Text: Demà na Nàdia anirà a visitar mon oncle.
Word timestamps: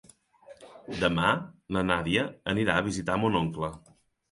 Demà 1.03 1.33
na 1.77 1.85
Nàdia 1.91 2.25
anirà 2.55 2.81
a 2.81 2.89
visitar 2.91 3.21
mon 3.27 3.41
oncle. 3.45 3.75